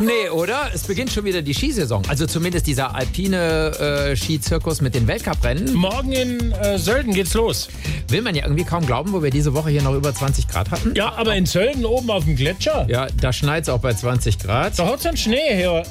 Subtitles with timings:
[0.00, 0.70] Nee, oder?
[0.72, 2.02] Es beginnt schon wieder die Skisaison.
[2.08, 5.74] Also zumindest dieser alpine äh, Skizirkus mit den Weltcuprennen.
[5.74, 7.68] Morgen in äh, Sölden geht's los.
[8.10, 10.70] Will man ja irgendwie kaum glauben, wo wir diese Woche hier noch über 20 Grad
[10.70, 10.94] hatten.
[10.94, 14.38] Ja, aber in Sölden oben auf dem Gletscher, Ja, da schneit es auch bei 20
[14.38, 14.78] Grad.
[14.78, 15.82] da hat's einen Schnee her,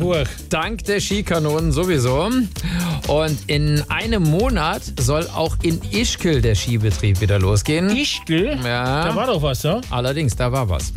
[0.00, 0.16] hoch.
[0.48, 2.30] Dank der Skikanonen sowieso.
[3.08, 7.90] Und in einem Monat soll auch in Ischgl der Skibetrieb wieder losgehen.
[7.94, 8.58] Ischgl?
[8.64, 9.04] Ja.
[9.08, 9.80] Da war doch was, ne?
[9.90, 10.92] Allerdings, da war was.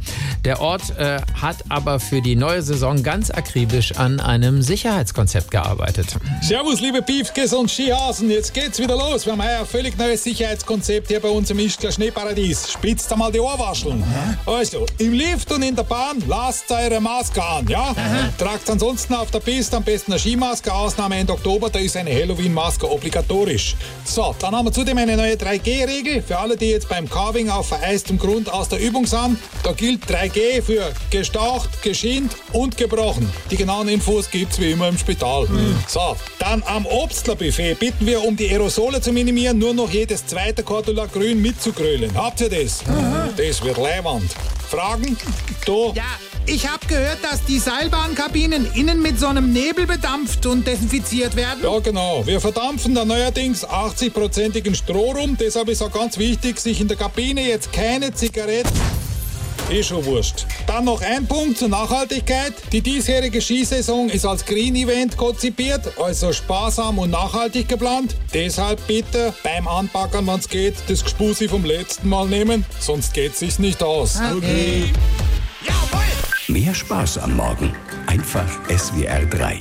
[0.45, 6.16] Der Ort äh, hat aber für die neue Saison ganz akribisch an einem Sicherheitskonzept gearbeitet.
[6.41, 8.30] Servus, liebe Piefkes und Skihasen.
[8.30, 9.25] Jetzt geht's wieder los.
[9.25, 10.59] Wir haben ein völlig neues Sicherheitskonzept
[11.08, 12.72] hier bei uns im Ischgler Schneeparadies.
[12.72, 14.04] Spitzt einmal die Ohrwascheln.
[14.45, 17.95] Also, im Lift und in der Bahn lasst eure Maske an, ja?
[18.38, 20.73] Tragt ansonsten auf der Piste am besten eine Skimaske.
[20.73, 23.76] Ausnahme Ende Oktober, da ist eine Halloween-Maske obligatorisch.
[24.03, 27.67] So, dann haben wir zudem eine neue 3G-Regel für alle, die jetzt beim Carving auf
[27.70, 29.38] vereistem Grund aus der Übung sind.
[29.64, 33.31] Da gilt 3G für gestaucht, geschient und gebrochen.
[33.52, 35.48] Die genauen Infos gibt's wie immer im Spital.
[35.88, 40.48] So, dann am Obstlerbuffet bitten wir, um die Aerosole zu minimieren, nur noch jedes zweite
[40.64, 42.11] Cordula Grün mitzugrölen.
[42.16, 42.83] Habt ihr das?
[43.38, 44.31] Das wird leiwand.
[44.69, 45.17] Fragen?
[45.66, 45.94] Da?
[45.95, 46.03] Ja,
[46.45, 51.64] ich habe gehört, dass die Seilbahnkabinen innen mit so einem Nebel bedampft und desinfiziert werden.
[51.64, 52.25] Ja, genau.
[52.25, 55.38] Wir verdampfen da neuerdings 80-prozentigen Stroh rum.
[55.39, 58.70] Deshalb ist auch ganz wichtig, sich in der Kabine jetzt keine Zigaretten.
[59.70, 60.45] Eh schon wurscht.
[60.66, 62.53] Dann noch ein Punkt zur Nachhaltigkeit.
[62.72, 68.16] Die diesjährige Skisaison ist als Green Event konzipiert, also sparsam und nachhaltig geplant.
[68.34, 73.59] Deshalb bitte beim Anpackern, wenn's geht, das Gespusi vom letzten Mal nehmen, sonst geht sich's
[73.59, 74.20] nicht aus.
[74.36, 74.92] Okay.
[76.48, 77.72] Mehr Spaß am Morgen.
[78.08, 79.56] Einfach SWR 3.